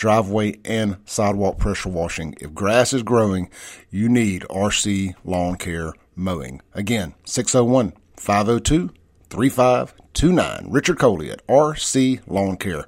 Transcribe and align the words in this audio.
driveway 0.00 0.58
and 0.64 0.96
sidewalk 1.04 1.58
pressure 1.58 1.90
washing. 1.90 2.34
If 2.40 2.54
grass 2.54 2.94
is 2.94 3.02
growing, 3.02 3.50
you 3.90 4.08
need 4.08 4.46
RC 4.48 5.14
Lawn 5.24 5.56
Care 5.56 5.92
Mowing. 6.16 6.62
Again, 6.72 7.14
601 7.24 7.92
502 8.16 8.90
3529. 9.28 10.66
Richard 10.70 10.98
Coley 10.98 11.30
at 11.30 11.46
RC 11.46 12.22
Lawn 12.26 12.56
Care, 12.56 12.86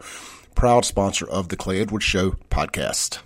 proud 0.55 0.87
sponsor 0.87 1.29
of 1.29 1.51
the 1.51 1.57
Clay 1.57 1.83
Edwards 1.83 2.07
Show 2.07 2.31
podcast. 2.51 3.19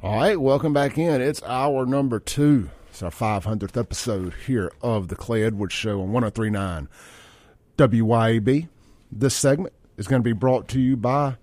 All 0.00 0.16
right, 0.16 0.40
welcome 0.40 0.72
back 0.72 0.96
in. 0.96 1.20
It's 1.20 1.42
hour 1.42 1.84
number 1.84 2.20
two. 2.20 2.70
It's 2.90 3.02
our 3.02 3.10
500th 3.10 3.76
episode 3.76 4.34
here 4.46 4.70
of 4.80 5.08
the 5.08 5.16
Clay 5.16 5.42
Edwards 5.42 5.74
Show 5.74 6.00
on 6.00 6.12
1039 6.12 6.88
WYAB. 7.76 8.68
This 9.10 9.34
segment 9.34 9.74
is 9.96 10.06
going 10.06 10.22
to 10.22 10.24
be 10.24 10.32
brought 10.32 10.68
to 10.68 10.80
you 10.80 10.96
by 10.96 11.36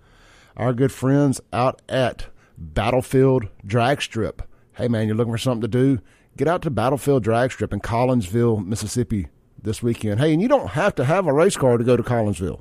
our 0.60 0.74
good 0.74 0.92
friends 0.92 1.40
out 1.54 1.82
at 1.88 2.28
Battlefield 2.58 3.48
Drag 3.66 4.02
Strip. 4.02 4.42
Hey, 4.74 4.90
man, 4.90 5.08
you're 5.08 5.16
looking 5.16 5.34
for 5.34 5.38
something 5.38 5.62
to 5.62 5.68
do? 5.70 6.00
Get 6.36 6.50
out 6.50 6.62
to 6.64 6.70
Battlefield 6.70 7.24
Drag 7.24 7.52
Strip 7.52 7.72
in 7.72 7.80
Collinsville, 7.80 8.66
Mississippi 8.66 9.30
this 9.62 9.82
weekend. 9.82 10.20
Hey, 10.20 10.34
and 10.34 10.42
you 10.42 10.50
don't 10.50 10.72
have 10.72 10.94
to 10.96 11.06
have 11.06 11.28
a 11.28 11.34
race 11.34 11.56
car 11.56 11.78
to 11.78 11.84
go 11.84 11.96
to 11.96 12.04
Collinsville. 12.04 12.60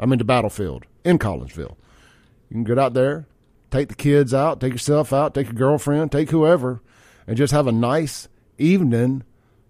I 0.00 0.06
mean, 0.06 0.18
to 0.18 0.24
Battlefield 0.24 0.84
in 1.04 1.20
Collinsville. 1.20 1.76
You 2.50 2.54
can 2.54 2.64
get 2.64 2.78
out 2.78 2.94
there, 2.94 3.26
take 3.70 3.88
the 3.88 3.94
kids 3.94 4.34
out, 4.34 4.60
take 4.60 4.72
yourself 4.72 5.12
out, 5.12 5.32
take 5.32 5.46
your 5.46 5.54
girlfriend, 5.54 6.10
take 6.10 6.30
whoever, 6.30 6.82
and 7.28 7.36
just 7.36 7.52
have 7.52 7.68
a 7.68 7.72
nice 7.72 8.28
evening 8.58 9.22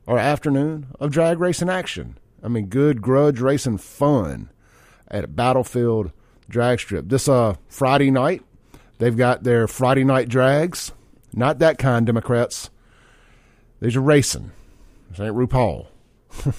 or 0.07 0.19
afternoon 0.19 0.87
of 0.99 1.11
drag 1.11 1.39
racing 1.39 1.69
action. 1.69 2.17
I 2.43 2.49
mean, 2.49 2.67
good 2.67 3.03
grudge 3.03 3.41
racing 3.41 3.77
fun 3.77 4.51
at 5.07 5.37
Battlefield 5.37 6.13
drag 6.53 6.79
strip. 6.79 7.09
This 7.09 7.29
uh 7.29 7.57
Friday 7.69 8.13
night, 8.13 8.43
they've 8.99 9.17
got 9.17 9.43
their 9.43 9.67
Friday 9.67 10.05
night 10.05 10.29
drags. 10.29 10.93
Not 11.35 11.59
that 11.59 11.79
kind, 11.79 12.07
Democrats. 12.07 12.71
These 13.81 13.97
are 13.97 14.03
racing. 14.03 14.53
This 15.11 15.19
ain't 15.19 15.35
RuPaul. 15.35 15.87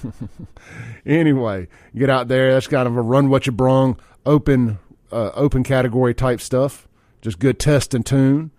anyway, 1.06 1.68
get 1.96 2.10
out 2.10 2.28
there. 2.28 2.54
That's 2.54 2.68
kind 2.68 2.88
of 2.88 2.98
a 2.98 3.02
run 3.02 3.30
what 3.30 3.46
you 3.46 3.52
brung, 3.52 4.00
open, 4.26 4.80
uh, 5.12 5.32
open 5.36 5.64
category 5.64 6.14
type 6.14 6.42
stuff. 6.42 6.88
Just 7.22 7.40
good 7.40 7.60
test 7.60 7.94
and 7.94 8.06
tune. 8.06 8.52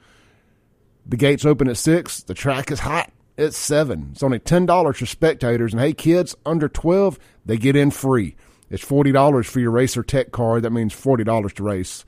The 1.07 1.17
gates 1.17 1.45
open 1.45 1.69
at 1.69 1.77
six. 1.77 2.23
The 2.23 2.35
track 2.35 2.71
is 2.71 2.81
hot. 2.81 3.13
It's 3.37 3.57
seven. 3.57 4.11
It's 4.13 4.23
only 4.23 4.39
ten 4.39 4.65
dollars 4.65 4.99
for 4.99 5.07
spectators. 5.07 5.73
And 5.73 5.81
hey, 5.81 5.93
kids 5.93 6.35
under 6.47 6.69
twelve, 6.69 7.19
they 7.45 7.59
get 7.59 7.77
in 7.77 7.91
free. 7.91 8.37
It's 8.75 8.85
$40 8.85 9.47
for 9.47 9.61
your 9.61 9.71
Racer 9.71 10.03
Tech 10.03 10.33
card. 10.33 10.65
That 10.65 10.73
means 10.73 10.93
$40 10.93 11.53
to 11.55 11.63
race. 11.63 12.05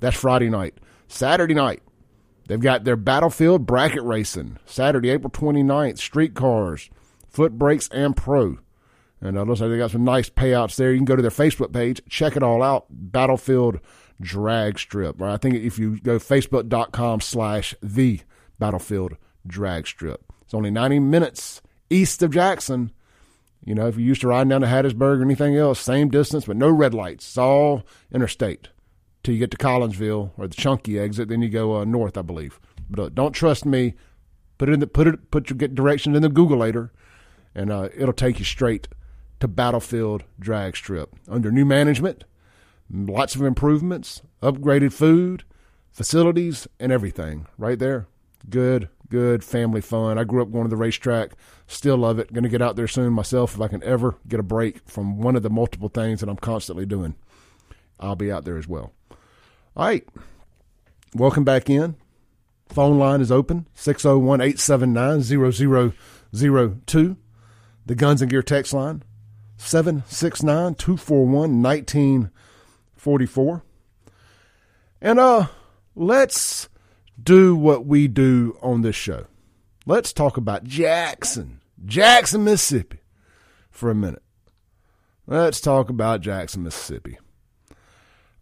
That's 0.00 0.16
Friday 0.16 0.50
night. 0.50 0.74
Saturday 1.06 1.54
night, 1.54 1.80
they've 2.48 2.58
got 2.58 2.82
their 2.82 2.96
Battlefield 2.96 3.66
Bracket 3.66 4.02
Racing. 4.02 4.58
Saturday, 4.66 5.10
April 5.10 5.30
29th, 5.30 5.98
street 5.98 6.34
cars, 6.34 6.90
foot 7.28 7.56
brakes, 7.56 7.88
and 7.92 8.16
pro. 8.16 8.58
And 9.20 9.38
uh, 9.38 9.44
looks 9.44 9.60
like 9.60 9.70
they 9.70 9.78
got 9.78 9.92
some 9.92 10.02
nice 10.02 10.28
payouts 10.28 10.74
there. 10.74 10.90
You 10.90 10.98
can 10.98 11.04
go 11.04 11.14
to 11.14 11.22
their 11.22 11.30
Facebook 11.30 11.72
page, 11.72 12.02
check 12.08 12.34
it 12.34 12.42
all 12.42 12.64
out. 12.64 12.86
Battlefield 12.90 13.78
Drag 14.20 14.76
Strip. 14.76 15.22
I 15.22 15.36
think 15.36 15.54
if 15.54 15.78
you 15.78 16.00
go 16.00 16.18
facebook.com 16.18 17.20
slash 17.20 17.76
the 17.80 18.22
Battlefield 18.58 19.16
Drag 19.46 19.86
Strip. 19.86 20.24
It's 20.42 20.52
only 20.52 20.72
90 20.72 20.98
minutes 20.98 21.62
east 21.90 22.24
of 22.24 22.32
Jackson. 22.32 22.90
You 23.64 23.74
know, 23.74 23.86
if 23.86 23.98
you 23.98 24.04
used 24.04 24.20
to 24.22 24.28
ride 24.28 24.48
down 24.48 24.60
to 24.62 24.66
Hattiesburg 24.66 25.18
or 25.18 25.22
anything 25.22 25.56
else, 25.56 25.80
same 25.80 26.08
distance, 26.08 26.46
but 26.46 26.56
no 26.56 26.70
red 26.70 26.94
lights. 26.94 27.26
It's 27.26 27.38
all 27.38 27.82
interstate 28.12 28.68
till 29.22 29.34
you 29.34 29.40
get 29.40 29.50
to 29.50 29.56
Collinsville 29.56 30.30
or 30.36 30.48
the 30.48 30.54
Chunky 30.54 30.98
exit. 30.98 31.28
Then 31.28 31.42
you 31.42 31.48
go 31.48 31.76
uh, 31.76 31.84
north, 31.84 32.16
I 32.16 32.22
believe. 32.22 32.60
But 32.88 33.02
uh, 33.02 33.08
don't 33.10 33.32
trust 33.32 33.66
me. 33.66 33.94
Put 34.56 34.68
it 34.68 34.72
in 34.72 34.80
the 34.80 34.86
put 34.86 35.06
it 35.06 35.30
put 35.30 35.50
your 35.50 35.56
get 35.56 35.74
directions 35.74 36.16
in 36.16 36.22
the 36.22 36.28
Google 36.28 36.58
later, 36.58 36.92
and 37.54 37.70
uh, 37.70 37.88
it'll 37.96 38.12
take 38.12 38.38
you 38.38 38.44
straight 38.44 38.88
to 39.40 39.46
Battlefield 39.46 40.24
Drag 40.40 40.76
Strip 40.76 41.14
under 41.28 41.52
new 41.52 41.64
management. 41.64 42.24
Lots 42.90 43.34
of 43.34 43.42
improvements, 43.42 44.22
upgraded 44.42 44.92
food, 44.92 45.44
facilities, 45.92 46.66
and 46.80 46.90
everything 46.90 47.46
right 47.56 47.78
there. 47.78 48.08
Good, 48.48 48.88
good 49.08 49.42
family 49.42 49.80
fun. 49.80 50.18
I 50.18 50.24
grew 50.24 50.42
up 50.42 50.50
going 50.50 50.64
to 50.64 50.70
the 50.70 50.76
racetrack, 50.76 51.32
still 51.66 51.96
love 51.96 52.18
it. 52.18 52.32
Going 52.32 52.44
to 52.44 52.48
get 52.48 52.62
out 52.62 52.76
there 52.76 52.88
soon 52.88 53.12
myself 53.12 53.54
if 53.54 53.60
I 53.60 53.68
can 53.68 53.82
ever 53.82 54.16
get 54.26 54.40
a 54.40 54.44
break 54.44 54.88
from 54.88 55.18
one 55.18 55.36
of 55.36 55.42
the 55.42 55.50
multiple 55.50 55.88
things 55.88 56.20
that 56.20 56.28
I'm 56.28 56.36
constantly 56.36 56.86
doing. 56.86 57.14
I'll 58.00 58.16
be 58.16 58.30
out 58.30 58.44
there 58.44 58.58
as 58.58 58.68
well. 58.68 58.92
All 59.76 59.86
right. 59.86 60.06
Welcome 61.14 61.44
back 61.44 61.70
in. 61.70 61.96
Phone 62.68 62.98
line 62.98 63.20
is 63.20 63.32
open 63.32 63.66
601 63.74 64.40
879 64.40 65.94
0002. 66.82 67.16
The 67.86 67.94
Guns 67.94 68.20
and 68.20 68.30
Gear 68.30 68.42
text 68.42 68.74
line 68.74 69.02
769 69.56 70.74
241 70.74 71.62
1944. 71.62 73.62
And 75.00 75.18
uh, 75.18 75.46
let's 75.94 76.68
do 77.20 77.56
what 77.56 77.86
we 77.86 78.08
do 78.08 78.56
on 78.62 78.82
this 78.82 78.96
show. 78.96 79.26
Let's 79.86 80.12
talk 80.12 80.36
about 80.36 80.64
Jackson, 80.64 81.60
Jackson, 81.84 82.44
Mississippi 82.44 83.00
for 83.70 83.90
a 83.90 83.94
minute. 83.94 84.22
Let's 85.26 85.60
talk 85.60 85.90
about 85.90 86.20
Jackson, 86.20 86.62
Mississippi. 86.62 87.18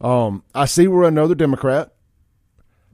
Um, 0.00 0.44
I 0.54 0.66
see 0.66 0.88
where 0.88 1.09
another 1.09 1.34
Democrat 1.34 1.92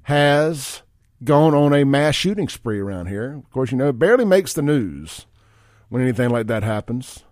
has 0.03 0.83
gone 1.25 1.55
on 1.55 1.73
a 1.73 1.85
mass 1.85 2.15
shooting 2.15 2.49
spree 2.49 2.79
around 2.79 3.07
here. 3.07 3.35
Of 3.35 3.51
course, 3.51 3.71
you 3.71 3.79
know, 3.79 3.89
it 3.89 3.99
barely 3.99 4.25
makes 4.25 4.53
the 4.53 4.63
news 4.63 5.27
when 5.89 6.03
anything 6.03 6.31
like 6.31 6.47
that 6.47 6.63
happens 6.63 7.25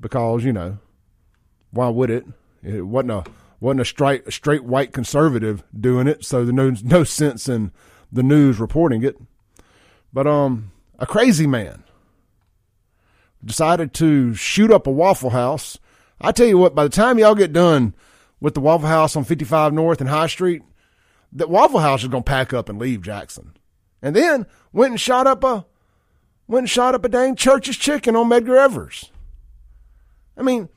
because, 0.00 0.44
you 0.44 0.52
know, 0.52 0.78
why 1.70 1.88
would 1.88 2.10
it? 2.10 2.26
It 2.62 2.82
wasn't 2.82 3.12
a 3.12 3.24
wasn't 3.60 3.82
a 3.82 3.84
straight 3.84 4.32
straight 4.32 4.64
white 4.64 4.92
conservative 4.92 5.62
doing 5.78 6.06
it, 6.06 6.24
so 6.24 6.44
there's 6.44 6.54
no 6.54 6.74
no 6.82 7.04
sense 7.04 7.48
in 7.48 7.72
the 8.10 8.22
news 8.22 8.58
reporting 8.58 9.02
it. 9.02 9.16
But 10.12 10.26
um, 10.26 10.72
a 10.98 11.06
crazy 11.06 11.46
man 11.46 11.84
decided 13.44 13.92
to 13.94 14.34
shoot 14.34 14.70
up 14.70 14.86
a 14.86 14.90
Waffle 14.90 15.30
House. 15.30 15.78
I 16.20 16.32
tell 16.32 16.46
you 16.46 16.58
what, 16.58 16.74
by 16.74 16.84
the 16.84 16.90
time 16.90 17.18
y'all 17.18 17.34
get 17.34 17.52
done 17.52 17.94
with 18.40 18.54
the 18.54 18.60
Waffle 18.60 18.88
House 18.88 19.16
on 19.16 19.24
55 19.24 19.72
North 19.72 20.00
and 20.00 20.10
High 20.10 20.26
Street, 20.26 20.62
that 21.32 21.48
Waffle 21.48 21.80
House 21.80 22.02
is 22.02 22.08
to 22.22 22.28
pack 22.28 22.52
up 22.52 22.68
and 22.68 22.78
leave 22.78 23.02
Jackson. 23.02 23.52
And 24.02 24.16
then 24.16 24.46
went 24.72 24.92
and 24.92 25.00
shot 25.00 25.26
up 25.26 25.44
a 25.44 25.66
went 26.46 26.64
and 26.64 26.70
shot 26.70 26.94
up 26.94 27.04
a 27.04 27.08
dang 27.08 27.36
Church's 27.36 27.76
Chicken 27.76 28.16
on 28.16 28.28
Medgar 28.28 28.58
Evers. 28.58 29.10
I 30.36 30.42
mean, 30.42 30.68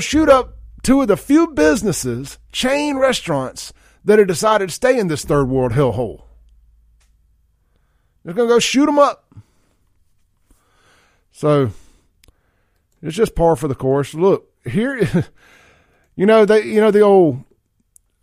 to 0.00 0.06
shoot 0.06 0.28
up 0.28 0.55
two 0.86 1.02
of 1.02 1.08
the 1.08 1.16
few 1.16 1.48
businesses, 1.48 2.38
chain 2.52 2.96
restaurants, 2.96 3.72
that 4.04 4.20
have 4.20 4.28
decided 4.28 4.68
to 4.68 4.74
stay 4.74 4.96
in 4.96 5.08
this 5.08 5.24
third 5.24 5.46
world 5.46 5.72
hellhole. 5.72 6.22
They're 8.24 8.34
going 8.34 8.48
to 8.48 8.54
go 8.54 8.60
shoot 8.60 8.86
them 8.86 9.00
up. 9.00 9.34
So 11.32 11.72
it's 13.02 13.16
just 13.16 13.34
par 13.34 13.56
for 13.56 13.66
the 13.66 13.74
course. 13.74 14.14
Look, 14.14 14.48
here, 14.64 14.96
you 16.14 16.24
know, 16.24 16.44
they, 16.44 16.62
you 16.62 16.80
know, 16.80 16.92
the 16.92 17.00
old, 17.00 17.42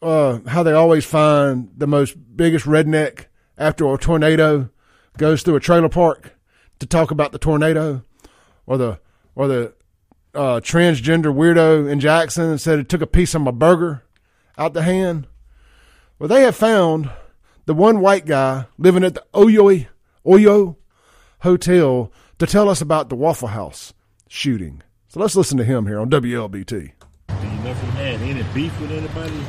uh, 0.01 0.39
how 0.47 0.63
they 0.63 0.71
always 0.71 1.03
find 1.03 1.69
the 1.75 1.85
most 1.85 2.15
biggest 2.37 2.65
redneck 2.65 3.25
after 3.57 3.93
a 3.93 3.97
tornado 3.97 4.69
goes 5.17 5.43
through 5.43 5.57
a 5.57 5.59
trailer 5.59 5.89
park 5.89 6.39
to 6.79 6.85
talk 6.85 7.11
about 7.11 7.33
the 7.33 7.39
tornado 7.39 8.05
or 8.65 8.77
the, 8.77 8.99
or 9.35 9.49
the 9.49 9.73
uh, 10.33 10.59
transgender 10.59 11.33
weirdo 11.33 11.89
in 11.89 11.99
Jackson 11.99 12.49
and 12.49 12.61
said 12.61 12.79
it 12.79 12.89
took 12.89 13.01
a 13.01 13.07
piece 13.07 13.35
of 13.35 13.41
my 13.41 13.51
burger 13.51 14.03
out 14.57 14.73
the 14.73 14.83
hand. 14.83 15.27
Well, 16.19 16.29
they 16.29 16.41
have 16.43 16.55
found 16.55 17.11
the 17.65 17.73
one 17.73 17.99
white 17.99 18.25
guy 18.25 18.65
living 18.77 19.03
at 19.03 19.13
the 19.13 19.23
Oyo 19.33 19.87
Oyo 20.25 20.75
Hotel 21.39 22.11
to 22.39 22.45
tell 22.45 22.69
us 22.69 22.81
about 22.81 23.09
the 23.09 23.15
Waffle 23.15 23.49
House 23.49 23.93
shooting. 24.27 24.81
So 25.07 25.19
let's 25.19 25.35
listen 25.35 25.57
to 25.57 25.63
him 25.63 25.85
here 25.85 25.99
on 25.99 26.09
WLBT. 26.09 26.67
Do 26.67 27.35
you 27.35 27.49
never 27.63 27.85
had 27.91 28.21
any 28.21 28.43
beef 28.53 28.79
with 28.79 28.91
anybody 28.91 29.43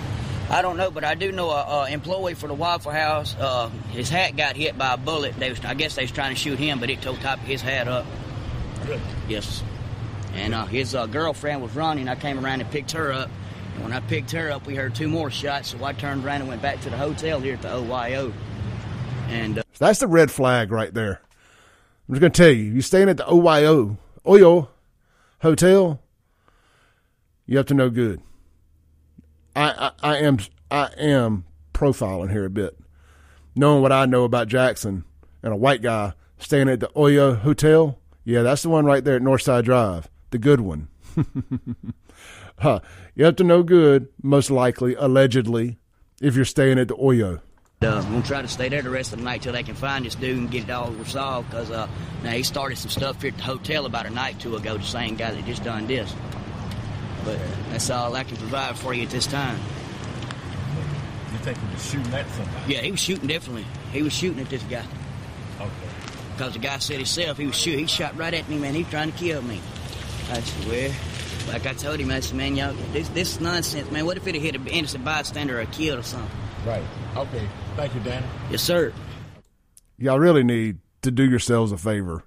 I 0.50 0.60
don't 0.60 0.76
know, 0.76 0.90
but 0.90 1.04
I 1.04 1.14
do 1.14 1.32
know 1.32 1.50
a, 1.50 1.84
a 1.84 1.90
employee 1.90 2.34
for 2.34 2.48
the 2.48 2.54
Waffle 2.54 2.92
House. 2.92 3.34
Uh, 3.34 3.70
his 3.90 4.10
hat 4.10 4.36
got 4.36 4.56
hit 4.56 4.76
by 4.76 4.92
a 4.92 4.96
bullet. 4.96 5.34
They 5.38 5.48
was, 5.50 5.58
I 5.64 5.74
guess 5.74 5.94
they 5.94 6.02
was 6.02 6.12
trying 6.12 6.34
to 6.34 6.40
shoot 6.40 6.58
him, 6.58 6.80
but 6.80 6.90
it 6.90 7.00
tore 7.00 7.16
top 7.16 7.38
of 7.38 7.44
his 7.44 7.62
hat 7.62 7.88
up. 7.88 8.04
Really? 8.86 9.00
Yes. 9.26 9.62
And 10.34 10.54
uh, 10.54 10.66
his 10.66 10.94
uh, 10.94 11.06
girlfriend 11.06 11.62
was 11.62 11.74
running. 11.74 12.08
I 12.08 12.14
came 12.16 12.44
around 12.44 12.60
and 12.60 12.70
picked 12.70 12.92
her 12.92 13.12
up. 13.12 13.30
And 13.74 13.82
when 13.82 13.92
I 13.92 14.00
picked 14.00 14.30
her 14.32 14.50
up, 14.50 14.66
we 14.66 14.74
heard 14.74 14.94
two 14.94 15.08
more 15.08 15.30
shots. 15.30 15.68
So 15.68 15.84
I 15.84 15.92
turned 15.92 16.24
around 16.24 16.40
and 16.40 16.48
went 16.48 16.62
back 16.62 16.80
to 16.82 16.90
the 16.90 16.96
hotel 16.96 17.40
here 17.40 17.54
at 17.54 17.62
the 17.62 17.68
OYO. 17.68 18.32
And 19.28 19.58
uh, 19.58 19.62
That's 19.78 20.00
the 20.00 20.06
red 20.06 20.30
flag 20.30 20.70
right 20.70 20.92
there. 20.92 21.20
I'm 22.08 22.14
just 22.14 22.20
going 22.20 22.32
to 22.32 22.42
tell 22.42 22.50
you, 22.50 22.64
you're 22.64 22.82
staying 22.82 23.08
at 23.08 23.16
the 23.16 23.24
OYO, 23.24 23.96
Oyo 24.26 24.68
Hotel, 25.40 26.00
you 27.46 27.56
have 27.56 27.66
to 27.66 27.74
know 27.74 27.90
good. 27.90 28.20
I, 29.56 29.90
I, 30.02 30.14
I 30.14 30.16
am 30.18 30.38
I 30.70 30.90
am 30.98 31.44
profiling 31.72 32.30
here 32.30 32.44
a 32.44 32.50
bit, 32.50 32.76
knowing 33.54 33.82
what 33.82 33.92
I 33.92 34.06
know 34.06 34.24
about 34.24 34.48
Jackson 34.48 35.04
and 35.42 35.52
a 35.52 35.56
white 35.56 35.82
guy 35.82 36.14
staying 36.38 36.68
at 36.68 36.80
the 36.80 36.88
Oyo 36.88 37.38
Hotel. 37.38 37.98
Yeah, 38.24 38.42
that's 38.42 38.62
the 38.62 38.70
one 38.70 38.86
right 38.86 39.04
there 39.04 39.16
at 39.16 39.22
Northside 39.22 39.64
Drive, 39.64 40.08
the 40.34 40.38
good 40.38 40.60
one. 40.60 40.88
huh. 42.58 42.80
You 43.14 43.24
have 43.24 43.36
to 43.36 43.44
know 43.44 43.62
good, 43.62 44.08
most 44.20 44.50
likely, 44.50 44.96
allegedly, 44.96 45.78
if 46.20 46.34
you're 46.34 46.44
staying 46.44 46.76
at 46.80 46.88
the 46.88 46.96
Oyo. 46.96 47.40
uh, 47.82 47.86
I'm 47.86 48.02
gonna 48.02 48.22
try 48.22 48.42
to 48.42 48.48
stay 48.48 48.68
there 48.68 48.82
the 48.82 48.90
rest 48.90 49.12
of 49.12 49.20
the 49.20 49.24
night 49.24 49.42
till 49.42 49.52
they 49.52 49.62
can 49.62 49.76
find 49.76 50.04
this 50.04 50.16
dude 50.16 50.36
and 50.36 50.50
get 50.50 50.64
it 50.64 50.70
all 50.70 50.90
resolved. 50.90 51.52
Cause 51.52 51.70
uh, 51.70 51.88
now 52.24 52.32
he 52.32 52.42
started 52.42 52.78
some 52.78 52.90
stuff 52.90 53.22
here 53.22 53.30
at 53.30 53.36
the 53.36 53.44
hotel 53.44 53.86
about 53.86 54.06
a 54.06 54.10
night 54.10 54.34
or 54.34 54.40
two 54.40 54.56
ago. 54.56 54.76
The 54.76 54.82
same 54.82 55.14
guy 55.14 55.30
that 55.30 55.44
just 55.44 55.62
done 55.62 55.86
this. 55.86 56.12
But 57.24 57.36
uh, 57.36 57.46
that's 57.70 57.88
all 57.90 58.16
I 58.16 58.24
can 58.24 58.36
provide 58.36 58.76
for 58.76 58.92
you 58.92 59.04
at 59.04 59.10
this 59.10 59.28
time. 59.28 59.60
You 61.30 61.38
think 61.38 61.58
he 61.58 61.72
was 61.72 61.90
shooting 61.90 62.12
at 62.12 62.28
somebody? 62.30 62.74
Yeah, 62.74 62.80
he 62.80 62.90
was 62.90 62.98
shooting 62.98 63.28
definitely. 63.28 63.66
He 63.92 64.02
was 64.02 64.12
shooting 64.12 64.40
at 64.40 64.50
this 64.50 64.64
guy. 64.64 64.84
Okay. 65.60 65.70
Because 66.36 66.54
the 66.54 66.58
guy 66.58 66.78
said 66.78 66.96
himself, 66.96 67.38
he 67.38 67.46
was 67.46 67.54
shooting. 67.54 67.78
He 67.78 67.86
shot 67.86 68.18
right 68.18 68.34
at 68.34 68.48
me, 68.48 68.58
man. 68.58 68.74
He 68.74 68.82
was 68.82 68.90
trying 68.90 69.12
to 69.12 69.16
kill 69.16 69.40
me. 69.40 69.60
I 70.30 70.40
said, 70.40 70.68
well, 70.68 70.92
like 71.48 71.66
I 71.66 71.74
told 71.74 72.00
him, 72.00 72.10
I 72.10 72.20
said, 72.20 72.36
man, 72.36 72.56
y'all, 72.56 72.74
this, 72.92 73.08
this 73.10 73.32
is 73.34 73.40
nonsense, 73.40 73.90
man. 73.90 74.06
What 74.06 74.16
if 74.16 74.26
it 74.26 74.34
hit 74.34 74.56
an 74.56 74.66
innocent 74.66 75.04
bystander 75.04 75.60
or 75.60 75.66
killed 75.66 75.98
or 75.98 76.02
something? 76.02 76.30
Right. 76.66 76.82
Okay. 77.16 77.46
Thank 77.76 77.94
you, 77.94 78.00
Danny. 78.00 78.26
Yes, 78.50 78.62
sir. 78.62 78.92
y'all 79.98 80.18
really 80.18 80.44
need 80.44 80.78
to 81.02 81.10
do 81.10 81.24
yourselves 81.28 81.72
a 81.72 81.76
favor 81.76 82.24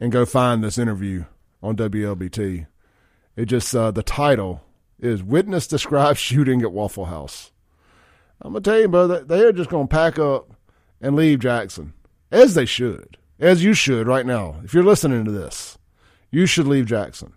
and 0.00 0.12
go 0.12 0.24
find 0.24 0.62
this 0.62 0.78
interview 0.78 1.24
on 1.62 1.76
WLBT. 1.76 2.66
It 3.36 3.46
just 3.46 3.74
uh, 3.74 3.90
the 3.90 4.02
title 4.04 4.62
is 5.00 5.22
"Witness 5.22 5.66
Describes 5.66 6.18
Shooting 6.20 6.62
at 6.62 6.72
Waffle 6.72 7.06
House." 7.06 7.50
I'm 8.40 8.52
gonna 8.52 8.60
tell 8.62 8.78
you, 8.78 8.88
brother, 8.88 9.24
they 9.24 9.40
are 9.44 9.52
just 9.52 9.70
gonna 9.70 9.88
pack 9.88 10.18
up 10.18 10.50
and 11.00 11.16
leave 11.16 11.40
Jackson, 11.40 11.94
as 12.30 12.54
they 12.54 12.66
should, 12.66 13.16
as 13.40 13.64
you 13.64 13.74
should 13.74 14.06
right 14.06 14.26
now. 14.26 14.60
If 14.62 14.72
you're 14.74 14.84
listening 14.84 15.24
to 15.24 15.30
this, 15.32 15.78
you 16.34 16.46
should 16.46 16.66
leave 16.66 16.86
Jackson. 16.86 17.32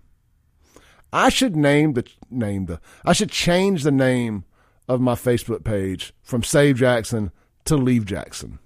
I 1.14 1.30
should 1.30 1.56
name 1.56 1.94
the 1.94 2.06
name 2.32 2.66
the 2.66 2.82
I 3.06 3.14
should 3.14 3.32
change 3.32 3.84
the 3.84 3.92
name 3.92 4.44
of 4.88 5.00
my 5.00 5.14
Facebook 5.14 5.64
page 5.64 6.14
from 6.24 6.44
Save 6.44 6.78
Jackson 6.78 7.32
to 7.66 7.78
Leave 7.78 8.06
Jackson. 8.06 8.60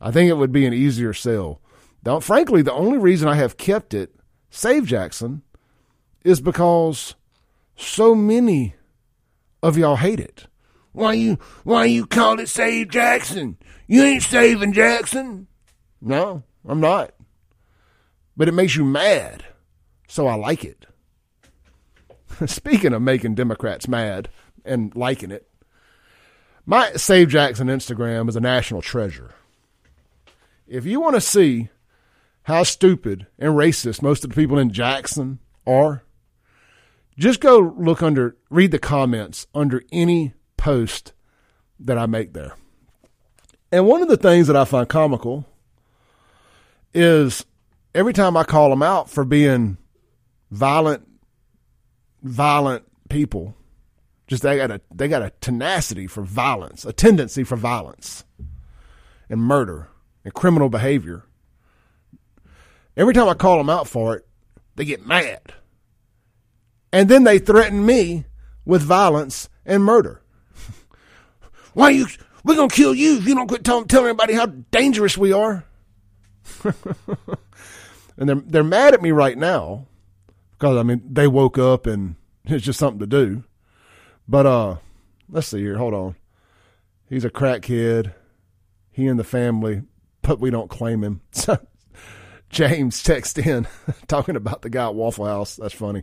I 0.00 0.10
think 0.10 0.28
it 0.28 0.36
would 0.36 0.52
be 0.52 0.66
an 0.66 0.74
easier 0.74 1.12
sell. 1.12 1.60
Now, 2.04 2.20
frankly, 2.20 2.62
the 2.62 2.72
only 2.72 2.98
reason 2.98 3.28
I 3.28 3.36
have 3.36 3.56
kept 3.56 3.94
it 3.94 4.14
Save 4.50 4.86
Jackson 4.86 5.42
is 6.24 6.40
because 6.40 7.14
so 7.76 8.14
many 8.14 8.74
of 9.62 9.78
y'all 9.78 9.96
hate 9.96 10.20
it. 10.20 10.46
Why 10.92 11.12
you 11.12 11.38
why 11.62 11.84
you 11.84 12.04
call 12.04 12.40
it 12.40 12.48
Save 12.48 12.88
Jackson? 12.88 13.58
You 13.86 14.02
ain't 14.02 14.22
saving 14.24 14.72
Jackson. 14.72 15.46
No, 16.00 16.42
I'm 16.66 16.80
not. 16.80 17.12
But 18.38 18.48
it 18.48 18.52
makes 18.52 18.76
you 18.76 18.84
mad. 18.84 19.44
So 20.06 20.28
I 20.28 20.36
like 20.36 20.64
it. 20.64 20.86
Speaking 22.46 22.94
of 22.94 23.02
making 23.02 23.34
Democrats 23.34 23.88
mad 23.88 24.30
and 24.64 24.94
liking 24.94 25.32
it, 25.32 25.50
my 26.64 26.92
Save 26.92 27.28
Jackson 27.28 27.66
Instagram 27.66 28.28
is 28.28 28.36
a 28.36 28.40
national 28.40 28.80
treasure. 28.80 29.32
If 30.68 30.86
you 30.86 31.00
want 31.00 31.16
to 31.16 31.20
see 31.20 31.68
how 32.44 32.62
stupid 32.62 33.26
and 33.38 33.54
racist 33.54 34.02
most 34.02 34.22
of 34.22 34.30
the 34.30 34.36
people 34.36 34.58
in 34.58 34.70
Jackson 34.72 35.40
are, 35.66 36.04
just 37.18 37.40
go 37.40 37.74
look 37.76 38.02
under, 38.02 38.36
read 38.50 38.70
the 38.70 38.78
comments 38.78 39.48
under 39.52 39.82
any 39.90 40.34
post 40.56 41.12
that 41.80 41.98
I 41.98 42.06
make 42.06 42.34
there. 42.34 42.54
And 43.72 43.86
one 43.86 44.00
of 44.00 44.08
the 44.08 44.16
things 44.16 44.46
that 44.46 44.56
I 44.56 44.64
find 44.64 44.88
comical 44.88 45.44
is 46.94 47.44
every 47.94 48.12
time 48.12 48.36
I 48.36 48.44
call 48.44 48.70
them 48.70 48.82
out 48.82 49.10
for 49.10 49.24
being 49.24 49.78
violent, 50.50 51.06
violent 52.22 52.84
people, 53.08 53.54
just 54.26 54.42
they 54.42 54.56
got 54.56 54.70
a 54.70 54.80
they 54.94 55.08
got 55.08 55.22
a 55.22 55.32
tenacity 55.40 56.06
for 56.06 56.22
violence, 56.22 56.84
a 56.84 56.92
tendency 56.92 57.44
for 57.44 57.56
violence 57.56 58.24
and 59.28 59.40
murder 59.40 59.88
and 60.24 60.34
criminal 60.34 60.68
behavior. 60.68 61.24
Every 62.96 63.14
time 63.14 63.28
I 63.28 63.34
call 63.34 63.58
them 63.58 63.70
out 63.70 63.86
for 63.86 64.16
it, 64.16 64.26
they 64.76 64.84
get 64.84 65.06
mad. 65.06 65.54
And 66.92 67.08
then 67.08 67.24
they 67.24 67.38
threaten 67.38 67.84
me 67.84 68.24
with 68.64 68.82
violence 68.82 69.48
and 69.64 69.84
murder. 69.84 70.22
Why 71.74 71.90
you 71.90 72.06
we're 72.44 72.56
gonna 72.56 72.68
kill 72.68 72.94
you 72.94 73.18
if 73.18 73.26
you 73.26 73.34
don't 73.34 73.46
quit 73.46 73.64
telling, 73.64 73.86
telling 73.86 74.06
everybody 74.06 74.34
how 74.34 74.46
dangerous 74.46 75.16
we 75.16 75.32
are. 75.32 75.64
and 78.18 78.28
they're 78.28 78.42
they're 78.44 78.64
mad 78.64 78.92
at 78.92 79.00
me 79.00 79.12
right 79.12 79.38
now 79.38 79.86
because 80.52 80.76
I 80.76 80.82
mean 80.82 81.02
they 81.10 81.28
woke 81.28 81.56
up 81.56 81.86
and 81.86 82.16
it's 82.44 82.64
just 82.64 82.78
something 82.78 83.00
to 83.00 83.06
do. 83.06 83.44
But 84.26 84.44
uh, 84.44 84.76
let's 85.30 85.46
see 85.46 85.60
here. 85.60 85.78
Hold 85.78 85.94
on. 85.94 86.16
He's 87.08 87.24
a 87.24 87.30
crackhead. 87.30 88.12
He 88.90 89.06
and 89.06 89.18
the 89.18 89.24
family, 89.24 89.82
but 90.20 90.40
we 90.40 90.50
don't 90.50 90.68
claim 90.68 91.02
him. 91.02 91.22
So 91.32 91.58
James 92.50 93.02
text 93.02 93.38
in 93.38 93.66
talking 94.08 94.34
about 94.34 94.62
the 94.62 94.70
guy 94.70 94.86
at 94.86 94.94
Waffle 94.94 95.26
House. 95.26 95.56
That's 95.56 95.74
funny. 95.74 96.02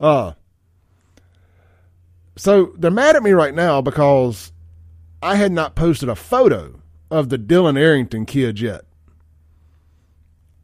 Uh, 0.00 0.32
so 2.36 2.72
they're 2.76 2.90
mad 2.90 3.16
at 3.16 3.22
me 3.22 3.30
right 3.30 3.54
now 3.54 3.80
because 3.80 4.52
I 5.22 5.36
had 5.36 5.52
not 5.52 5.76
posted 5.76 6.08
a 6.08 6.16
photo 6.16 6.80
of 7.10 7.28
the 7.28 7.38
Dylan 7.38 7.78
Arrington 7.78 8.26
kid 8.26 8.60
yet. 8.60 8.82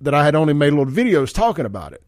That 0.05 0.15
I 0.15 0.25
had 0.25 0.35
only 0.35 0.53
made 0.53 0.75
little 0.75 0.93
videos 0.93 1.33
talking 1.33 1.65
about 1.65 1.95
it. 1.95 2.03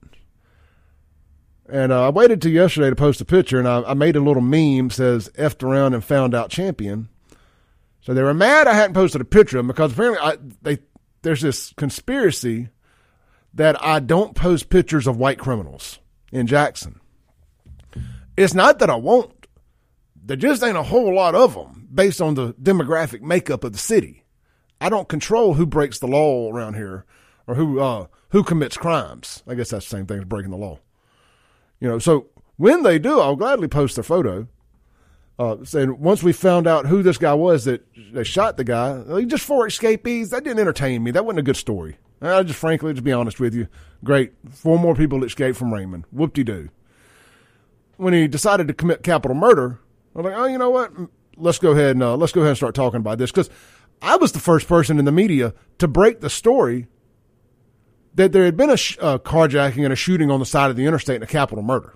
And 1.68 1.90
uh, 1.92 2.06
I 2.06 2.08
waited 2.10 2.42
till 2.42 2.52
yesterday 2.52 2.90
to 2.90 2.96
post 2.96 3.20
a 3.22 3.24
picture, 3.24 3.58
and 3.58 3.66
I, 3.66 3.82
I 3.82 3.94
made 3.94 4.16
a 4.16 4.20
little 4.20 4.42
meme 4.42 4.90
says 4.90 5.30
"effed 5.36 5.62
around 5.62 5.94
and 5.94 6.04
found 6.04 6.34
out 6.34 6.50
champion." 6.50 7.08
So 8.02 8.14
they 8.14 8.22
were 8.22 8.34
mad 8.34 8.68
I 8.68 8.74
hadn't 8.74 8.94
posted 8.94 9.20
a 9.20 9.24
picture 9.24 9.58
of 9.58 9.64
him 9.64 9.68
because 9.68 9.92
apparently 9.92 10.20
I, 10.20 10.36
they 10.62 10.78
there's 11.22 11.40
this 11.40 11.72
conspiracy 11.72 12.68
that 13.54 13.82
I 13.82 14.00
don't 14.00 14.36
post 14.36 14.68
pictures 14.68 15.06
of 15.06 15.16
white 15.16 15.38
criminals 15.38 15.98
in 16.30 16.46
Jackson. 16.46 17.00
It's 18.36 18.54
not 18.54 18.78
that 18.78 18.90
I 18.90 18.96
won't. 18.96 19.32
There 20.14 20.36
just 20.36 20.62
ain't 20.62 20.76
a 20.76 20.82
whole 20.82 21.14
lot 21.14 21.34
of 21.34 21.54
them 21.54 21.88
based 21.92 22.20
on 22.20 22.34
the 22.34 22.52
demographic 22.54 23.22
makeup 23.22 23.64
of 23.64 23.72
the 23.72 23.78
city. 23.78 24.24
I 24.80 24.90
don't 24.90 25.08
control 25.08 25.54
who 25.54 25.64
breaks 25.64 25.98
the 25.98 26.06
law 26.06 26.52
around 26.52 26.74
here 26.74 27.06
or 27.46 27.54
who 27.54 27.80
uh, 27.80 28.06
who 28.30 28.42
commits 28.42 28.76
crimes. 28.76 29.42
I 29.46 29.54
guess 29.54 29.70
that's 29.70 29.88
the 29.88 29.96
same 29.96 30.06
thing 30.06 30.18
as 30.18 30.24
breaking 30.24 30.50
the 30.50 30.56
law. 30.56 30.80
You 31.80 31.88
know, 31.88 31.98
so 31.98 32.28
when 32.56 32.82
they 32.82 32.98
do, 32.98 33.20
I'll 33.20 33.36
gladly 33.36 33.68
post 33.68 33.96
their 33.96 34.04
photo. 34.04 34.48
Uh, 35.38 35.62
saying 35.64 36.00
once 36.00 36.22
we 36.22 36.32
found 36.32 36.66
out 36.66 36.86
who 36.86 37.02
this 37.02 37.18
guy 37.18 37.34
was 37.34 37.66
that 37.66 37.86
they 38.12 38.24
shot 38.24 38.56
the 38.56 38.64
guy, 38.64 39.02
just 39.24 39.44
four 39.44 39.66
escapees. 39.66 40.30
That 40.30 40.44
didn't 40.44 40.60
entertain 40.60 41.02
me. 41.04 41.10
That 41.10 41.26
wasn't 41.26 41.40
a 41.40 41.42
good 41.42 41.58
story. 41.58 41.98
I 42.22 42.42
just 42.42 42.58
frankly, 42.58 42.94
to 42.94 43.02
be 43.02 43.12
honest 43.12 43.38
with 43.38 43.54
you, 43.54 43.68
great. 44.02 44.32
Four 44.50 44.78
more 44.78 44.94
people 44.94 45.22
escaped 45.24 45.58
from 45.58 45.74
Raymond. 45.74 46.04
Whoop 46.10 46.32
de 46.32 46.42
doo. 46.42 46.70
When 47.98 48.14
he 48.14 48.26
decided 48.28 48.66
to 48.68 48.74
commit 48.74 49.02
capital 49.02 49.34
murder, 49.34 49.78
I'm 50.14 50.24
like, 50.24 50.34
oh, 50.34 50.46
you 50.46 50.56
know 50.56 50.70
what? 50.70 50.92
Let's 51.36 51.58
go 51.58 51.72
ahead 51.72 51.90
and 51.90 52.02
uh, 52.02 52.16
let's 52.16 52.32
go 52.32 52.40
ahead 52.40 52.50
and 52.50 52.56
start 52.56 52.74
talking 52.74 53.00
about 53.00 53.18
this 53.18 53.30
because 53.30 53.50
I 54.00 54.16
was 54.16 54.32
the 54.32 54.38
first 54.38 54.66
person 54.66 54.98
in 54.98 55.04
the 55.04 55.12
media 55.12 55.52
to 55.78 55.88
break 55.88 56.20
the 56.20 56.30
story 56.30 56.86
that 58.16 58.32
there 58.32 58.44
had 58.44 58.56
been 58.56 58.70
a 58.70 58.76
sh- 58.76 58.98
uh, 59.00 59.18
carjacking 59.18 59.84
and 59.84 59.92
a 59.92 59.96
shooting 59.96 60.30
on 60.30 60.40
the 60.40 60.46
side 60.46 60.70
of 60.70 60.76
the 60.76 60.86
interstate 60.86 61.16
and 61.16 61.24
a 61.24 61.28
capital 61.28 61.62
murder. 61.62 61.94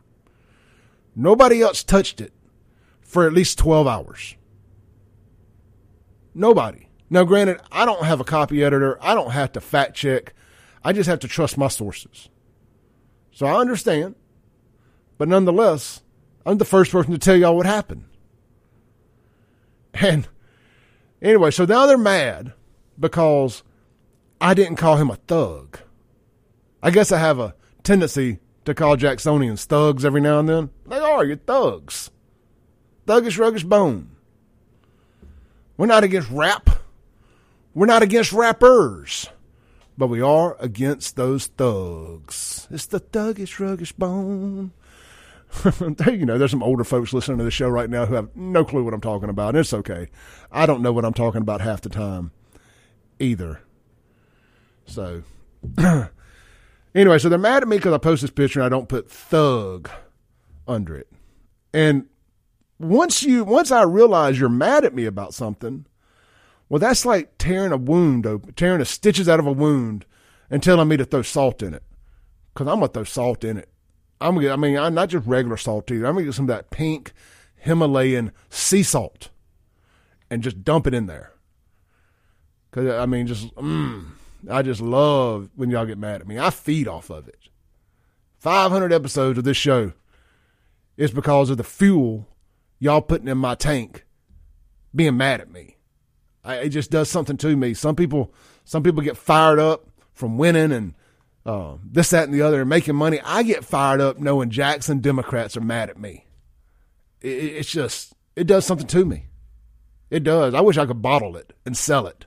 Nobody 1.17 1.61
else 1.61 1.83
touched 1.83 2.21
it 2.21 2.33
for 3.00 3.27
at 3.27 3.33
least 3.33 3.59
12 3.59 3.87
hours. 3.87 4.37
Nobody. 6.35 6.89
Now, 7.09 7.25
granted, 7.25 7.61
I 7.73 7.85
don't 7.85 8.05
have 8.05 8.21
a 8.21 8.25
copy 8.25 8.62
editor. 8.62 8.97
I 9.03 9.15
don't 9.15 9.33
have 9.33 9.53
to 9.53 9.61
fact 9.61 9.97
check. 9.97 10.35
I 10.85 10.93
just 10.93 11.09
have 11.09 11.19
to 11.21 11.29
trust 11.29 11.59
my 11.59 11.69
sources. 11.69 12.29
So 13.33 13.47
I 13.47 13.59
understand. 13.61 14.15
But 15.19 15.29
nonetheless, 15.29 16.03
I'm 16.47 16.59
the 16.59 16.65
first 16.65 16.93
person 16.93 17.12
to 17.12 17.19
tell 17.19 17.37
y'all 17.37 17.57
what 17.57 17.67
happened. 17.67 18.05
And 19.95 20.29
anyway, 21.21 21.50
so 21.50 21.65
now 21.65 21.87
they're 21.87 21.99
mad 21.99 22.53
because 22.99 23.62
I 24.41 24.55
didn't 24.55 24.77
call 24.77 24.97
him 24.97 25.11
a 25.11 25.17
thug. 25.17 25.81
I 26.83 26.91
guess 26.91 27.13
I 27.13 27.19
have 27.19 27.39
a 27.39 27.55
tendency 27.83 28.39
to 28.65 28.75
call 28.75 28.97
Jacksonians 28.97 29.65
thugs 29.65 30.05
every 30.05 30.21
now 30.21 30.39
and 30.39 30.49
then. 30.49 30.71
They 30.87 30.99
are, 30.99 31.25
you're 31.25 31.37
thugs. 31.37 32.11
Thuggish, 33.07 33.39
ruggish 33.39 33.65
bone. 33.69 34.11
We're 35.77 35.87
not 35.87 36.05
against 36.05 36.31
rap. 36.31 36.71
We're 37.75 37.87
not 37.87 38.03
against 38.03 38.33
rappers. 38.33 39.29
But 39.97 40.09
we 40.09 40.21
are 40.21 40.57
against 40.61 41.17
those 41.17 41.47
thugs. 41.47 42.69
It's 42.71 42.87
the 42.87 43.01
thuggish, 43.01 43.59
ruggish 43.59 43.97
bone. 43.97 44.73
There 45.81 46.15
you 46.15 46.27
know, 46.27 46.39
there's 46.39 46.53
some 46.53 46.63
older 46.63 46.85
folks 46.85 47.13
listening 47.13 47.39
to 47.39 47.45
the 47.45 47.51
show 47.51 47.69
right 47.69 47.91
now 47.91 48.07
who 48.07 48.15
have 48.15 48.35
no 48.37 48.65
clue 48.65 48.85
what 48.85 48.95
I'm 48.95 49.01
talking 49.01 49.29
about. 49.29 49.51
And 49.51 49.59
it's 49.59 49.75
okay. 49.75 50.09
I 50.53 50.65
don't 50.65 50.81
know 50.81 50.93
what 50.93 51.05
I'm 51.05 51.13
talking 51.13 51.43
about 51.43 51.61
half 51.61 51.81
the 51.81 51.89
time 51.89 52.31
either. 53.19 53.61
So, 54.87 55.23
anyway, 56.95 57.19
so 57.19 57.29
they're 57.29 57.39
mad 57.39 57.63
at 57.63 57.69
me 57.69 57.77
because 57.77 57.93
I 57.93 57.99
post 57.99 58.23
this 58.23 58.31
picture 58.31 58.61
and 58.61 58.67
I 58.67 58.69
don't 58.69 58.89
put 58.89 59.11
thug 59.11 59.91
under 60.67 60.97
it. 60.97 61.09
And 61.73 62.07
once 62.79 63.23
you, 63.23 63.45
once 63.45 63.71
I 63.71 63.83
realize 63.83 64.39
you're 64.39 64.49
mad 64.49 64.85
at 64.85 64.95
me 64.95 65.05
about 65.05 65.35
something, 65.35 65.87
well, 66.69 66.79
that's 66.79 67.05
like 67.05 67.37
tearing 67.39 67.73
a 67.73 67.77
wound 67.77 68.27
open, 68.27 68.55
tearing 68.55 68.79
the 68.79 68.85
stitches 68.85 69.29
out 69.29 69.41
of 69.41 69.47
a 69.47 69.53
wound 69.53 70.07
and 70.51 70.63
telling 70.63 70.89
me 70.89 70.97
to 70.97 71.05
throw 71.05 71.23
salt 71.23 71.63
in 71.63 71.75
it. 71.75 71.83
Because 72.55 72.69
I'm 72.69 72.81
to 72.81 72.89
throw 72.89 73.05
salt 73.05 73.45
in 73.45 73.57
it. 73.57 73.69
I'm 74.21 74.35
gonna, 74.35 74.51
I 74.53 74.57
mean, 74.57 74.77
I'm 74.77 74.95
not 74.95 75.09
just 75.09 75.27
regular 75.27 75.57
salt 75.57 75.91
either. 75.91 76.07
I'm 76.07 76.17
to 76.17 76.25
get 76.25 76.35
some 76.35 76.45
of 76.45 76.49
that 76.49 76.71
pink 76.71 77.13
Himalayan 77.57 78.33
sea 78.51 78.83
salt 78.83 79.31
and 80.31 80.43
just 80.43 80.63
dump 80.65 80.87
it 80.87 80.95
in 80.95 81.07
there. 81.07 81.33
Because, 82.71 83.01
I 83.01 83.07
mean, 83.07 83.27
just, 83.27 83.55
mm, 83.57 84.07
I 84.49 84.63
just 84.63 84.81
love 84.81 85.51
when 85.55 85.71
y'all 85.71 85.87
get 85.87 85.99
mad 85.99 86.21
at 86.21 86.29
me. 86.29 86.39
I 86.39 86.51
feed 86.51 86.89
off 86.89 87.11
of 87.11 87.29
it. 87.29 87.49
500 88.39 88.93
episodes 88.93 89.39
of 89.39 89.45
this 89.45 89.57
show 89.57 89.93
is 90.97 91.11
because 91.11 91.51
of 91.51 91.57
the 91.57 91.65
fuel 91.65 92.27
y'all 92.79 93.03
putting 93.03 93.29
in 93.29 93.39
my 93.39 93.55
tank 93.55 94.05
being 94.95 95.17
mad 95.17 95.41
at 95.41 95.51
me. 95.51 95.77
I, 96.43 96.57
it 96.57 96.69
just 96.71 96.91
does 96.91 97.11
something 97.11 97.37
to 97.39 97.57
me. 97.57 97.75
Some 97.75 97.95
people, 97.95 98.33
some 98.65 98.83
people 98.83 99.03
get 99.03 99.17
fired 99.17 99.59
up 99.59 99.87
from 100.13 100.39
winning 100.39 100.73
and 100.73 100.95
uh, 101.45 101.77
this, 101.85 102.11
that, 102.11 102.25
and 102.25 102.35
the 102.35 102.43
other, 102.43 102.61
and 102.61 102.69
making 102.69 102.97
money. 102.97 103.21
I 103.25 103.43
get 103.43 103.65
fired 103.65 104.01
up 104.01 104.19
knowing 104.19 104.51
Jackson 104.51 105.01
Democrats 105.01 105.57
are 105.57 105.63
mad 105.63 105.91
at 105.91 105.99
me. 105.99 106.27
It, 107.21 107.29
it's 107.29 107.71
just, 107.71 108.15
it 108.37 108.47
does 108.47 108.65
something 108.65 108.87
to 108.89 109.05
me. 109.05 109.27
It 110.11 110.25
does. 110.25 110.55
I 110.55 110.61
wish 110.61 110.77
I 110.77 110.87
could 110.87 111.03
bottle 111.03 111.37
it 111.37 111.53
and 111.65 111.77
sell 111.77 112.07
it. 112.07 112.27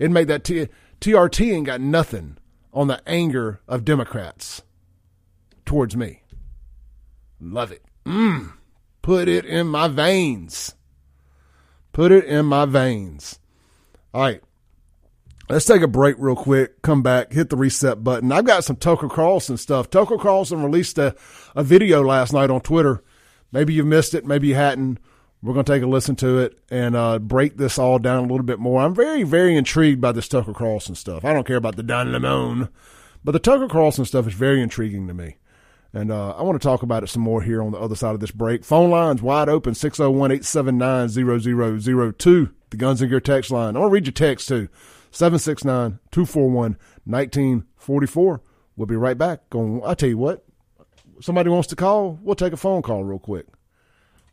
It'd 0.00 0.10
make 0.10 0.28
that 0.28 0.42
T- 0.42 0.68
TRT 1.00 1.52
ain't 1.52 1.66
got 1.66 1.80
nothing 1.80 2.38
on 2.72 2.88
the 2.88 3.06
anger 3.06 3.60
of 3.68 3.84
Democrats 3.84 4.62
towards 5.66 5.94
me. 5.94 6.22
Love 7.38 7.70
it. 7.70 7.84
Mmm. 8.06 8.54
Put 9.02 9.28
it 9.28 9.44
in 9.44 9.66
my 9.66 9.88
veins. 9.88 10.74
Put 11.92 12.12
it 12.12 12.24
in 12.24 12.46
my 12.46 12.64
veins. 12.64 13.38
All 14.14 14.22
right. 14.22 14.40
Let's 15.50 15.66
take 15.66 15.82
a 15.82 15.88
break 15.88 16.16
real 16.18 16.36
quick. 16.36 16.80
Come 16.80 17.02
back, 17.02 17.32
hit 17.32 17.50
the 17.50 17.56
reset 17.56 18.02
button. 18.02 18.32
I've 18.32 18.44
got 18.44 18.64
some 18.64 18.76
Tucker 18.76 19.08
Carlson 19.08 19.56
stuff. 19.56 19.90
Tucker 19.90 20.16
Carlson 20.16 20.62
released 20.62 20.96
a, 20.96 21.14
a 21.54 21.62
video 21.62 22.02
last 22.02 22.32
night 22.32 22.50
on 22.50 22.60
Twitter. 22.60 23.02
Maybe 23.52 23.74
you 23.74 23.84
missed 23.84 24.14
it, 24.14 24.24
maybe 24.24 24.48
you 24.48 24.54
hadn't. 24.54 24.98
We're 25.42 25.54
going 25.54 25.64
to 25.64 25.72
take 25.72 25.82
a 25.82 25.86
listen 25.86 26.16
to 26.16 26.38
it 26.38 26.58
and 26.70 26.94
uh, 26.94 27.18
break 27.18 27.56
this 27.56 27.78
all 27.78 27.98
down 27.98 28.24
a 28.24 28.26
little 28.28 28.44
bit 28.44 28.58
more. 28.58 28.82
I'm 28.82 28.94
very, 28.94 29.22
very 29.22 29.56
intrigued 29.56 30.00
by 30.00 30.12
this 30.12 30.28
Tucker 30.28 30.52
Carlson 30.52 30.94
stuff. 30.94 31.24
I 31.24 31.32
don't 31.32 31.46
care 31.46 31.56
about 31.56 31.76
the 31.76 31.82
Don 31.82 32.12
Lemon, 32.12 32.68
but 33.24 33.32
the 33.32 33.38
Tucker 33.38 33.68
Carlson 33.68 34.04
stuff 34.04 34.26
is 34.26 34.34
very 34.34 34.60
intriguing 34.60 35.08
to 35.08 35.14
me. 35.14 35.36
And 35.92 36.12
uh, 36.12 36.30
I 36.32 36.42
want 36.42 36.60
to 36.60 36.66
talk 36.66 36.82
about 36.82 37.02
it 37.02 37.08
some 37.08 37.22
more 37.22 37.42
here 37.42 37.62
on 37.62 37.72
the 37.72 37.78
other 37.78 37.96
side 37.96 38.14
of 38.14 38.20
this 38.20 38.30
break. 38.30 38.64
Phone 38.64 38.90
lines 38.90 39.22
wide 39.22 39.48
open 39.48 39.74
601 39.74 40.30
879 40.30 41.08
0002. 42.12 42.50
The 42.70 42.76
Guns 42.76 43.00
and 43.00 43.10
Gear 43.10 43.20
text 43.20 43.50
line. 43.50 43.76
I 43.76 43.80
want 43.80 43.90
to 43.90 43.94
read 43.94 44.06
your 44.06 44.12
text 44.12 44.46
too 44.46 44.68
769 45.10 45.98
241 46.12 46.76
1944. 47.04 48.42
We'll 48.76 48.86
be 48.86 48.96
right 48.96 49.18
back. 49.18 49.40
I 49.52 49.94
tell 49.94 50.08
you 50.08 50.18
what, 50.18 50.44
somebody 51.20 51.50
wants 51.50 51.68
to 51.68 51.76
call, 51.76 52.18
we'll 52.22 52.36
take 52.36 52.52
a 52.52 52.56
phone 52.56 52.82
call 52.82 53.04
real 53.04 53.18
quick. 53.18 53.46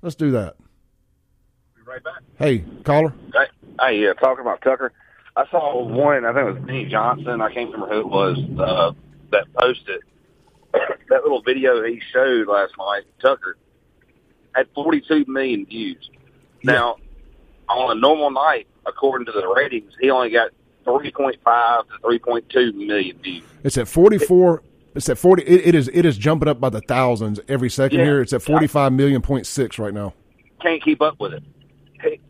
Let's 0.01 0.15
do 0.15 0.31
that. 0.31 0.57
Be 1.87 1.93
right 1.93 2.03
back. 2.03 2.21
Hey, 2.37 2.65
caller. 2.83 3.13
Hey, 3.33 3.45
hey 3.79 3.99
yeah, 4.03 4.13
talking 4.13 4.41
about 4.41 4.61
Tucker. 4.61 4.91
I 5.37 5.47
saw 5.49 5.85
one, 5.85 6.25
I 6.25 6.33
think 6.33 6.47
it 6.47 6.53
was 6.53 6.63
Benny 6.65 6.85
Johnson. 6.85 7.39
I 7.39 7.53
can't 7.53 7.71
remember 7.71 7.93
who 7.93 7.99
it 8.01 8.09
was 8.09 8.37
uh, 8.59 8.91
that 9.31 9.45
posted 9.53 10.01
that 10.73 11.23
little 11.23 11.41
video 11.41 11.81
he 11.85 12.01
showed 12.11 12.47
last 12.47 12.73
night, 12.77 13.03
Tucker, 13.21 13.55
had 14.53 14.67
42 14.75 15.25
million 15.29 15.65
views. 15.65 16.09
Yeah. 16.61 16.73
Now, 16.73 16.95
on 17.69 17.95
a 17.95 17.99
normal 17.99 18.31
night, 18.31 18.67
according 18.85 19.27
to 19.27 19.31
the 19.31 19.47
ratings, 19.47 19.93
he 20.01 20.09
only 20.09 20.31
got 20.31 20.51
3.5 20.85 21.35
to 21.35 21.97
3.2 22.03 22.73
million 22.73 23.17
views. 23.19 23.43
It's 23.63 23.77
at 23.77 23.87
44. 23.87 24.61
It's 24.95 25.07
at 25.07 25.17
40. 25.17 25.43
It, 25.43 25.67
it 25.67 25.75
is 25.75 25.89
it 25.93 26.05
is 26.05 26.17
jumping 26.17 26.49
up 26.49 26.59
by 26.59 26.69
the 26.69 26.81
thousands 26.81 27.39
every 27.47 27.69
second 27.69 27.99
Yeah. 27.99 28.05
here. 28.05 28.21
It's 28.21 28.33
at 28.33 28.41
45 28.41 28.91
million 28.91 29.21
point 29.21 29.47
six 29.47 29.79
right 29.79 29.93
now. 29.93 30.13
Can't 30.61 30.83
keep 30.83 31.01
up 31.01 31.17
with 31.21 31.33
it. 31.33 31.43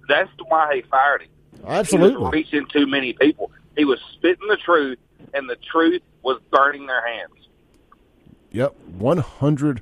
That's 0.08 0.30
why 0.48 0.76
he 0.76 0.82
fired 0.84 1.24
him. 1.24 1.30
He 1.56 1.62
was 1.64 1.80
Absolutely. 1.80 2.30
reaching 2.32 2.66
too 2.68 2.88
many 2.88 3.14
people. 3.14 3.52
He 3.76 3.86
was 3.86 4.00
spitting 4.14 4.48
the 4.48 4.58
truth, 4.58 5.00
and 5.34 5.50
the 5.50 5.58
truth 5.72 6.02
was 6.24 6.40
burning 6.52 6.88
their 6.88 7.06
hands. 7.06 7.32
Yep, 8.52 8.76
100 8.98 9.82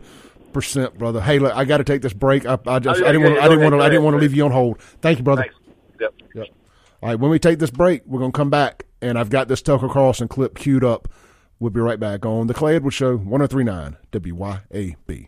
percent, 0.54 0.98
brother. 0.98 1.22
Hey, 1.22 1.40
look, 1.40 1.54
I 1.56 1.66
got 1.66 1.78
to 1.78 1.84
take 1.84 2.02
this 2.02 2.14
break. 2.14 2.46
I, 2.46 2.58
I 2.66 2.80
just 2.80 3.00
Oh, 3.00 3.04
yeah, 3.04 3.10
I 3.10 3.12
didn't 3.12 3.24
want 3.24 3.36
yeah, 3.36 3.42
I 3.42 3.48
didn't 3.50 3.64
want 3.64 3.74
to 3.74 3.80
I 3.80 3.90
didn't 3.90 4.04
want 4.04 4.16
to 4.16 4.20
leave 4.22 4.34
you 4.34 4.46
on 4.46 4.52
hold. 4.52 4.82
Thank 5.02 5.18
you, 5.20 5.24
brother. 5.24 5.42
Thanks. 5.44 5.56
Yep. 6.00 6.14
Yep. 6.34 6.48
All 7.04 7.10
right, 7.10 7.20
when 7.20 7.30
we 7.30 7.40
take 7.40 7.60
this 7.60 7.70
break, 7.72 8.04
we're 8.06 8.20
going 8.20 8.32
to 8.32 8.36
come 8.36 8.50
back, 8.50 8.86
and 9.02 9.20
I've 9.20 9.30
got 9.30 9.48
this 9.48 9.62
Tucker 9.62 9.90
Carlson 9.90 10.28
clip 10.28 10.58
queued 10.58 10.84
up. 10.84 11.08
We'll 11.60 11.72
be 11.72 11.80
right 11.80 12.00
back 12.00 12.26
on 12.26 12.48
The 12.48 12.54
Clay 12.54 12.76
Edwards 12.76 12.96
Show, 12.96 13.16
1039 13.18 13.98
WYAB. 14.12 15.28